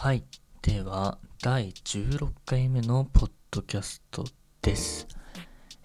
[0.00, 0.22] はい。
[0.62, 4.24] では、第16回目のポッドキャスト
[4.62, 5.08] です。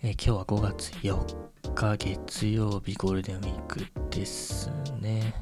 [0.04, 3.80] えー、今日は5月4日月曜日ゴールデンウィーク
[4.12, 4.70] です
[5.02, 5.34] ね。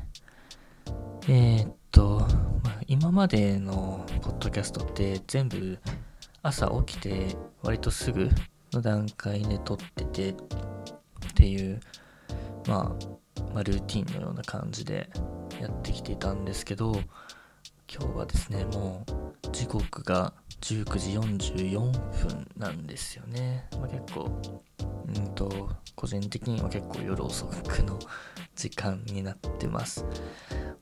[1.27, 2.25] えー、っと、
[2.63, 5.77] まあ、今までのポッドキャストって全部
[6.41, 8.29] 朝起きて割とすぐ
[8.71, 10.35] の段階で撮っててっ
[11.35, 11.81] ていう、
[12.69, 12.95] ま
[13.37, 15.09] あ、まあ、ルーティンのような感じで
[15.59, 16.95] やってきていたんですけど、
[17.93, 19.05] 今日はですね、も
[19.43, 21.09] う時刻が19時
[21.49, 21.79] 44
[22.25, 23.67] 分なんですよね。
[23.73, 24.31] まあ、結構、
[25.07, 27.99] うんと、個人的には結構夜遅くの
[28.55, 30.05] 時間になってます。
[30.05, 30.09] も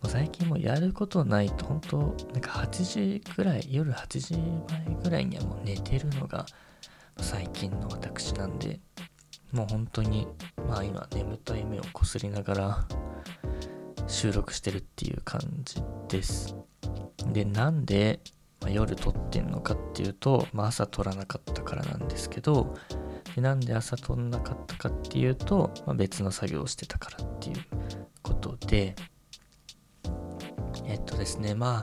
[0.03, 4.37] う最近もやることないと、本当なんか8時くらい、夜8時
[4.71, 6.45] 前ぐらいにはもう寝てるのが
[7.17, 8.79] 最近の私なんで、
[9.51, 10.27] もう本当に、
[10.67, 12.87] まあ今眠たい目をこすりながら
[14.05, 16.55] 収録してるっていう感じです。
[17.33, 18.19] で、なんで、
[18.61, 22.75] ま、夜撮ってんのかっていうと、まあ、朝撮らなかったからなんですけど、
[23.35, 27.57] でなんで朝撮んなかったかっていうと、まあ、別の作業をしてたからっていう
[28.21, 28.95] ことで、
[30.85, 31.81] えっとですね、まあ、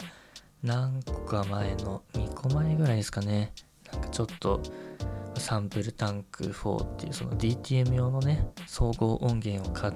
[0.62, 3.52] 何個か前の2個前ぐらいですかね、
[3.92, 4.61] なんかちょっと、
[5.39, 9.94] サンプルタンク4っていうその DTM 用のね、総合音源を買っ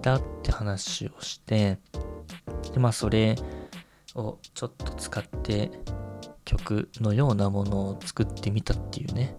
[0.00, 1.78] たって話をして、
[2.72, 3.36] で、まあそれ
[4.14, 5.70] をちょっと使って
[6.44, 9.36] 曲のようなものを作ってみたっていうね、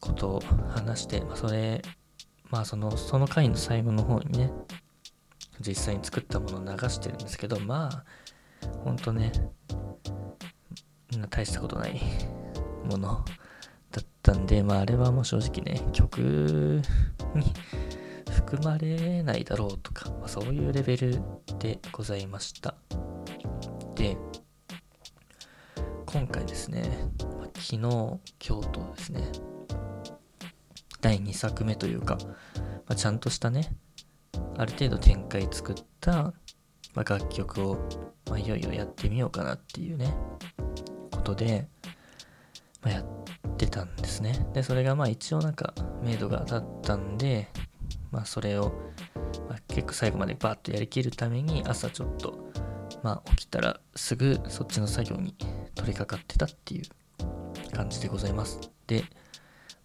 [0.00, 1.82] ことを話して、まあ、それ、
[2.50, 4.52] まあその、その回の最後の方にね、
[5.60, 8.04] 実際に作ったものを流してるんですけど、まあ、
[8.84, 9.32] ほんとね、
[11.30, 12.00] 大したことない
[12.90, 13.24] もの
[13.90, 16.82] だったんで、まああれはもう正直ね、曲
[17.34, 17.54] に
[18.30, 21.20] 含まれないだろうとか、まあ、そういうレベル
[21.58, 22.74] でございました。
[23.94, 24.16] で、
[26.06, 26.82] 今回ですね、
[27.54, 29.22] 昨日、今日とですね、
[31.00, 33.76] 第2作目というか、まあ、ちゃんとしたね、
[34.56, 36.32] ある程度展開作った、
[36.94, 37.88] まあ、楽曲を、
[38.28, 40.12] まあ、いよいよやってみようかなっていうね、
[41.12, 41.68] ことで、
[42.82, 44.46] ま、やってたんですね。
[44.52, 45.72] で、それがまあ一応なんか、
[46.02, 47.48] 明度が立ったんで、
[48.10, 48.72] まあそれを、
[49.48, 52.52] ま、結構最後までバーッとやりきるために朝ちょっと
[53.04, 55.34] まあ、起きたらすぐそっちの作業に
[55.74, 58.58] 取り掛かってたっていう感じでございます。
[58.86, 59.04] で、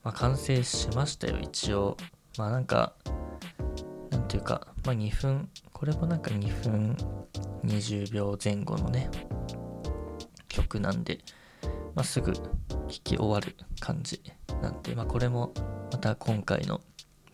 [0.03, 1.97] まあ、完成しましたよ、一応。
[2.37, 2.93] まあなんか、
[4.09, 6.95] なんていうか、まあ2分、これもなんか2分
[7.65, 9.11] 20秒前後のね、
[10.47, 11.19] 曲なんで、
[11.95, 12.53] まあ、すぐ弾
[12.87, 14.23] き終わる感じ
[14.61, 15.53] なんで、まあこれも
[15.91, 16.79] また今回の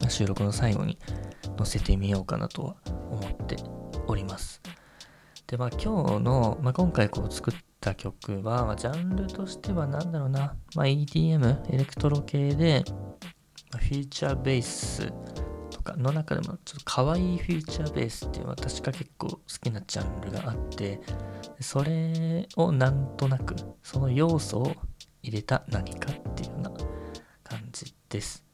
[0.09, 0.97] 収録の最後に
[1.59, 2.75] 載せてみようかなとは
[3.11, 3.57] 思って
[4.07, 4.63] おります。
[5.47, 12.83] で、まあ今日の、まあ今回こう作った曲は、まあ、ジャンルとしては何だろうな、まあ EDM、エレクトロ系で、
[13.71, 15.11] まあ、フィーチャーベース
[15.69, 20.99] とかの中でもちょっと可愛いフィーチャーベースっていう私が結構好きなジャンルがあって、
[21.59, 24.75] それをなんとなく、その要素を
[25.21, 26.71] 入れた何かっていうような
[27.43, 28.44] 感じです。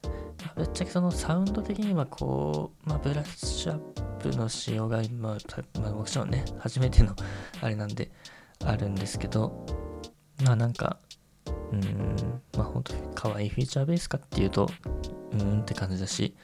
[0.55, 3.79] ぶっちゃけそのサウンド的にはこう、まあ、ブラッシュアッ
[4.19, 7.15] プの仕様が、まあ、まあ、もちろんね、初めての
[7.61, 8.11] あれなんで
[8.65, 9.65] あるんですけど、
[10.43, 10.97] まあなんか、
[11.71, 14.69] うん、まあ本当に可愛いフィーチャーベースかっていうと、
[15.33, 16.35] うんって感じだし、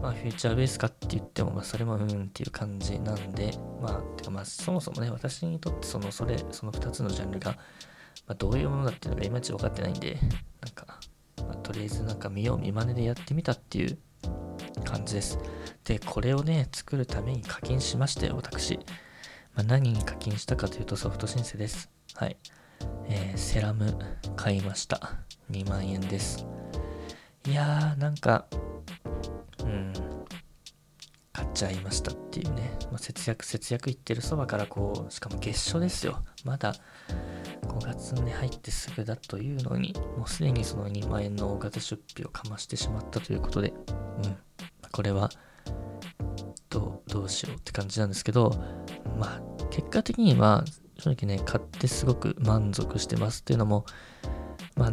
[0.00, 7.52] まあフィーチャーベースかって言っても、まあそれもうんっていう感じなんで、まあ、てかまあそもそもね、私にとってその、それ、その2つのジャンルが、
[8.26, 10.18] まあ、どういうものだっていうのがいまいち分かってないんで、
[10.60, 10.87] なんか、
[11.68, 13.98] とりあえずなんか見よう見まねでやってみたっていう
[14.86, 15.38] 感じです。
[15.84, 18.78] で、これをね、作るために課金しましたよ、私。
[19.54, 21.90] まあ、何に課金したかというとソフト申請です。
[22.14, 22.38] はい。
[23.10, 23.98] えー、セラム
[24.34, 25.12] 買いました。
[25.50, 26.46] 2万円です。
[27.46, 28.46] いやー、なんか、
[29.62, 29.92] うん、
[31.34, 32.78] 買っちゃいましたっていうね。
[32.84, 36.24] まあ、節約、節約いってるそばからこう、しかも月初ですよ。
[36.46, 36.74] まだ
[37.78, 43.72] 5月に入ってすぐだというのに、もうすでにその2万円の大型出費をかましてしまったということで、う
[44.26, 44.36] ん。
[44.90, 45.30] これは、
[46.68, 48.50] どう、どうしようって感じなんですけど、
[49.18, 50.64] まあ、結果的には、
[50.98, 53.86] 正直ね、買ってすごく満足してますっていうのも、
[54.74, 54.90] まあ、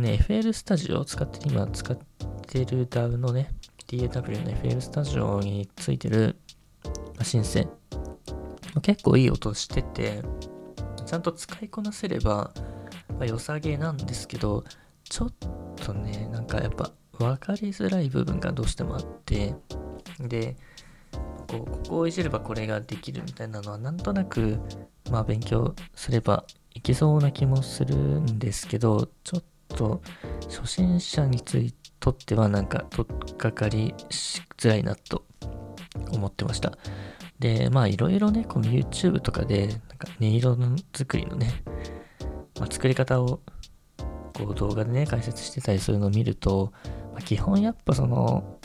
[0.00, 1.98] ね、FL スタジオを使って、今使っ
[2.46, 3.50] てる DAW のね、
[3.88, 4.08] DAW
[4.44, 6.36] の FL スタジオについてる
[7.22, 7.66] シンセ、
[8.82, 10.22] 結構いい音してて、
[11.12, 12.54] ちゃんと使いこなせれば、
[13.10, 14.64] まあ、良さげなんですけど、
[15.04, 15.34] ちょっ
[15.76, 19.54] とね、なんかやっぱ分かりづらい部分がどうしてもあって、
[20.20, 20.56] で、
[21.50, 24.58] こうここをいじればこれができるみたいなのはなんとなく
[25.10, 30.00] まあ勉強すればいけそうな気もするんですけど、ちょっと
[30.48, 35.26] 初心者についとってはなんか取っかかりしづらいなと
[36.10, 36.72] 思ってました。
[37.38, 39.68] で、まあいろいろね、この YouTube とかで、
[40.06, 41.62] か音色の作りのね、
[42.58, 43.40] まあ、作り方を
[44.32, 46.72] こう動画でね、解説してたりするのを見ると、
[47.12, 48.58] まあ、基本やっぱその、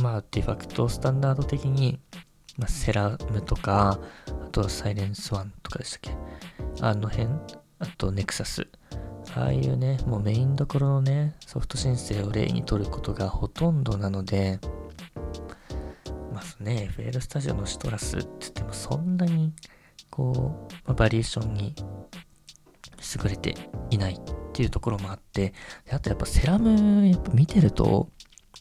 [0.00, 1.98] まあディファクトスタンダード的に、
[2.58, 6.16] まあ、セラムとか、あとはサイレンスワンとかでしたっけ？
[6.80, 7.28] あの辺、
[7.78, 8.66] あとネクサス。
[9.34, 14.60] ああいうね、もうメインどころのね、ソフト申請を例に取ることがほとんどなので、
[16.32, 19.52] まあね、FL スタジオのシトラスって言ってもそんなに、
[20.16, 23.54] こう、バリエーションに優れて
[23.90, 24.18] いないっ
[24.54, 25.52] ていうところもあって、
[25.92, 28.08] あとやっぱセラムやっぱ見てると、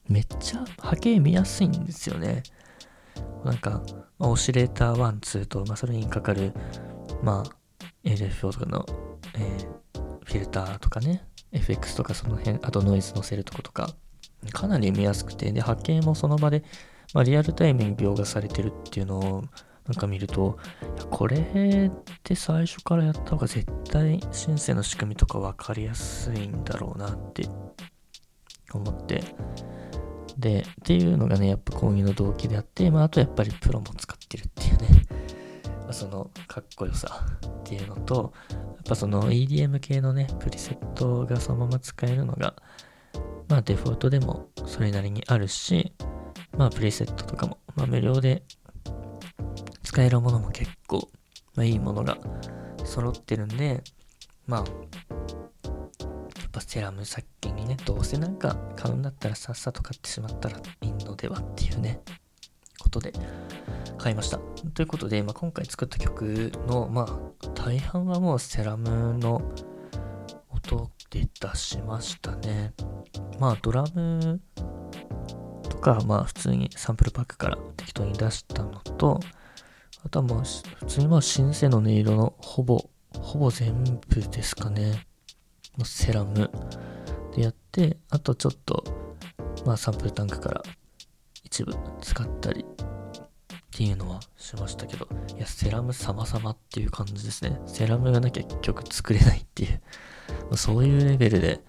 [0.09, 2.43] めっちゃ波形見やすいんですよね。
[3.45, 3.81] なんか、
[4.19, 6.51] オシレーター1、2と、まあ、それにかかる、
[7.23, 7.55] まあ、
[8.03, 8.85] LFO とかの、
[9.35, 13.95] えー、フィルターとかね、FX とかその辺、あとノイズ乗せるとことか、
[14.51, 16.65] かなり見やすくて、で、波形もその場で、
[17.13, 19.43] まあ、リアルタイムに描画されてるっていうのを、
[19.87, 20.57] なんか見ると、
[21.11, 21.91] これっ
[22.23, 27.47] て最初からやった方が絶対申請の仕組みとか分かりやすいんだろうなって
[28.73, 29.23] 思って、
[30.37, 35.05] で、っていうのがね、やっぱ講義の動機であって、まあ、あとやっぱりプロも使ってるっていうね、
[35.87, 42.55] ま、そのかっこよさっていうのと、やっぱその EDM 系のね、プリセットがそのまま使えるのが、
[43.47, 45.93] まあデフォルトでもそれなりにあるし、
[46.57, 48.43] まあプリセットとかも、まあ無料で
[49.95, 51.09] 使えるものも結構、
[51.55, 52.17] まあいいものが
[52.83, 53.81] 揃ってるんで、
[54.45, 62.01] まあ、やっぱセラムさっきにね、どうせなんか買うんだったらさっさと買ってしまったらいいのではっていうね、
[62.77, 63.13] ことで
[63.97, 64.37] 買いました。
[64.73, 69.41] ということで、まあ、今回作った曲の、まあ、大半はもうセラムの
[70.49, 72.73] 音で出しましたね。
[73.39, 74.41] まあ、ドラム
[75.69, 79.21] とか、まあ、普通にサンプルパックから適当に出したのと、
[80.05, 85.05] あとはもう、普通にまあ、シンセの音色のほぼ、ほぼ全部ですかね。
[85.77, 86.49] のセラム
[87.35, 88.83] でやって、あとちょっと、
[89.65, 90.63] まあ、サンプルタンクから
[91.43, 97.59] 一部使ったりっていうのはしましたけど、いや、セラム様々っていう感じですね。
[97.65, 99.81] セラムがなきゃ曲作れないっていう、
[100.51, 101.61] まそういうレベルで、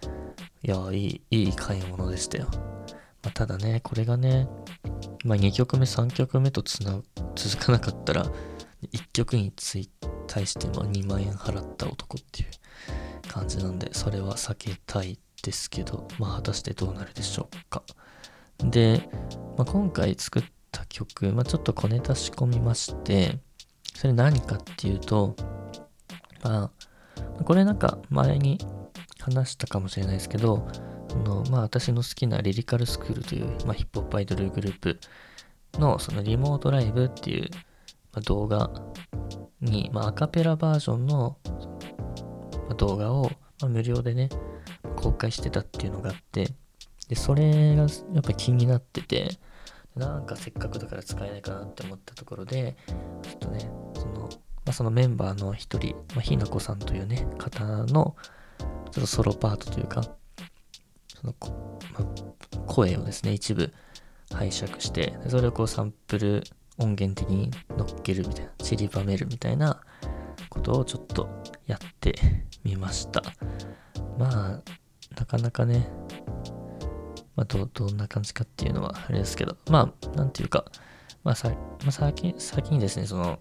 [0.62, 2.49] いや、いい、いい買い物でしたよ。
[3.23, 4.49] まあ、ただね、これがね、
[5.25, 7.00] まあ、2曲目、3曲目とつな
[7.37, 8.25] 続かなかったら、
[8.93, 9.91] 1曲につい
[10.27, 17.83] 対して2万円払った男っていう感じなんで、それは避けたいですけど、まあ、果たしてどうなるでしょうか。
[18.59, 19.09] で、
[19.56, 23.38] まあ、今回作った曲、まあ、ちょっと小ネタ仕込みまして、
[23.94, 25.37] それ何かっていうと、
[26.43, 26.71] ま
[27.38, 28.59] あ、これなんか前に
[29.21, 30.69] 話したかもしれないですけど、
[31.11, 34.99] あのまあ、私の好きなリリカルスクールという、まあ、ヒップホップアイドルグループ
[35.78, 37.50] のそのリモートライブっていう、
[38.25, 38.70] 動画
[39.61, 41.37] に、まあ、アカペラバージョンの、
[42.76, 43.31] 動画を、
[43.61, 44.31] ま、無料でね、
[44.96, 46.49] 公開してたっていうのがあって、
[47.08, 47.87] で、それがや
[48.20, 49.28] っぱ気になってて、
[49.94, 52.76] なんかせっかくだから使えないかなって思ったところで、
[53.23, 58.16] ちょっとね、その、まあ、そのメンバーの一人、まあ、ひなこさんというね、方の、
[58.59, 60.02] ちょっとソロパートというか、
[61.14, 61.35] その、
[61.95, 63.73] まあ、声をですね、一部
[64.33, 66.45] 拝借して、それをこうサンプル
[66.78, 69.80] 音源的に乗っけるみたいな、散りばめるみたいな
[70.49, 71.28] ことをちょっと
[71.66, 72.14] やって
[72.64, 73.23] みました。
[74.18, 74.62] まあ、
[75.18, 75.88] なかなかね、
[77.35, 80.64] まあ、ど、どんな感じかっていうのはあれですけど、まあ、なんていうか、
[81.23, 83.38] まあ、さ、まあ、先、先にですね、その、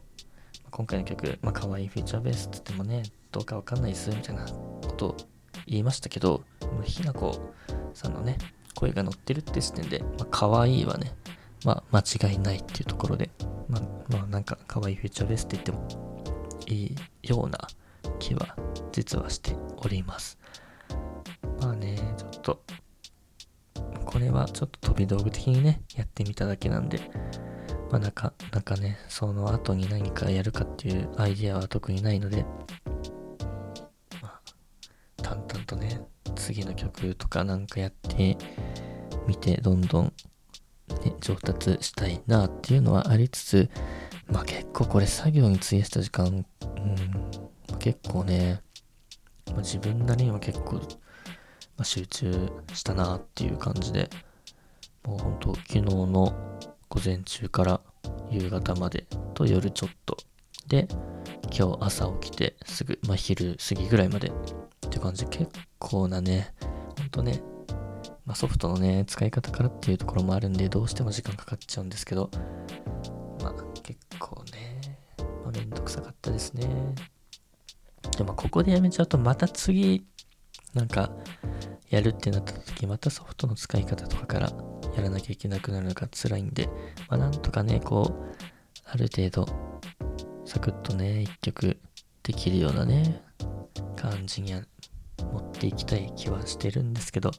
[0.72, 5.18] 今回の曲、まあ、可愛いフィーチャーベースって言ってもね、どうかわかんないです、みたいなことを
[5.68, 6.44] 言いましたけど、
[6.84, 7.54] ひなこ
[7.94, 8.38] さんのね、
[8.76, 11.14] 声が乗ってるって時点で、まあ、可愛いはね、
[11.64, 13.30] まあ、間違いないっていうところで、
[13.68, 15.88] まあ、まあ、なんか、可愛いフィーチャーベースって言っても
[16.68, 17.58] いいような
[18.20, 18.56] 気は、
[18.92, 20.38] 実はしております。
[21.60, 22.64] まあね、ちょっと、
[24.06, 27.00] これはちょっと飛び道具的にね、やってみただけなんで、
[27.90, 32.46] まあなか、なかね、その後に何かやるかっていうアイデアは特にないので、
[34.22, 34.42] まあ、
[35.22, 36.02] 淡々とね、
[36.36, 38.38] 次の曲とかなんかやって
[39.28, 40.14] みて、どんどん、
[41.04, 43.70] ね、上達したいなっていうのはありつつ、
[44.28, 46.46] まあ結構これ作業に費やした時間、うん、
[47.80, 48.62] 結構ね、
[49.48, 50.82] まあ、自分なりには結構
[51.78, 54.10] まあ、集中したなっていう感じで、
[55.04, 57.82] もうほんと昨日の午前中から
[58.32, 60.18] 夕方までと夜ちょっと
[60.68, 60.88] で、
[61.52, 66.54] 今日朝起きてすぐ、まあ昼過ぎぐらいまでって感じで結構なね、
[66.98, 67.42] ほんとね、
[68.26, 72.30] まあ、ソフトのね、使い方からっていうところもあるんで、どうしても時間かかっちゃうんですけど、
[73.42, 73.54] まあ
[73.84, 76.68] 結構ね、まあ、めんどくさかったですね。
[78.18, 80.06] でもここでやめちゃうとまた次、
[80.74, 81.12] なんか、
[81.90, 84.52] やるってなった時、またソフトの使い方とかから
[84.96, 86.68] やらなきゃいけなくなるのが辛いんで、
[87.08, 88.36] まあなんとかね、こう、
[88.86, 89.46] ある程度、
[90.46, 91.80] サクッとね、一曲
[92.24, 93.22] できるようなね、
[93.96, 94.62] 感じには
[95.32, 97.32] 持っていきたい気はしてるんですけど、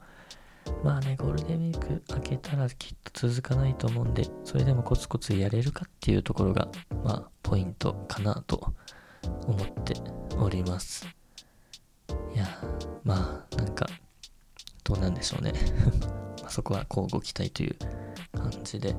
[0.83, 6.67] まあね、ゴールデンウィーク明けたらきっと続かないと思うんで、それでもコツコツやれるかっていうところが、
[7.03, 8.73] まあ、ポイントかなと
[9.45, 9.95] 思って
[10.37, 11.05] おります。
[12.33, 12.47] いや、
[13.03, 13.87] まあ、なんか、
[14.83, 15.53] どうなんでしょうね。
[16.43, 17.75] まそこは交互期待という
[18.33, 18.95] 感じで、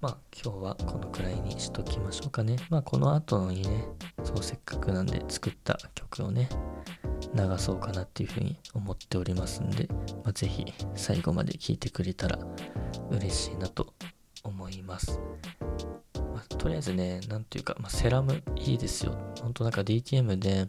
[0.00, 2.56] まあ今日はこのくらいにしときましょうかね。
[2.68, 3.86] まあこの後にね、
[4.24, 6.50] そうせっかくなんで作った曲をね、
[7.34, 9.88] 流そうかなっていうふうに思っておりますんで、
[10.24, 12.38] まあ、ぜひ最後まで聴いてくれたら
[13.10, 13.94] 嬉しいなと
[14.42, 15.20] 思います。
[16.16, 19.16] まあ、とりあえずね、なんていうか、まあ、セラムいいですよ。
[19.40, 20.68] ほんとなんか DTM で、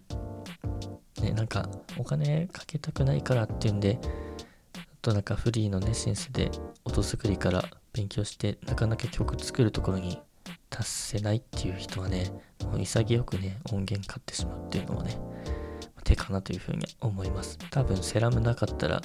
[1.21, 3.99] ね、なんかお金かけたくないからっていうんで、
[5.01, 6.51] となんかフリーのね、シンセで
[6.85, 7.63] 音作りから
[7.93, 10.19] 勉強して、なかなか曲作るところに
[10.69, 12.31] 達せないっていう人はね、
[12.63, 15.17] もう潔くね、音源買ってしまうっていうのもね、
[16.03, 17.57] 手かなというふうに思います。
[17.69, 19.01] 多分セラムなかったら、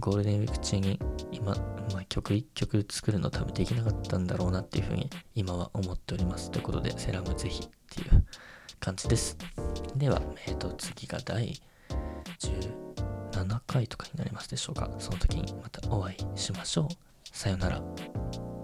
[0.00, 0.98] ゴールデンウィーク中に
[1.32, 1.54] 今、
[1.92, 6.50] まあ、曲1曲作るの多分できなかったんだろうなっていうふうに今は思っております。
[6.50, 8.24] ということで、セラムぜひっていう
[8.78, 9.36] 感じです。
[9.96, 11.60] では、えっ、ー、と、次が第
[12.40, 14.90] 17回とかになりますでしょうか。
[14.98, 16.86] その時にまたお会いしましょう。
[17.32, 18.57] さよなら。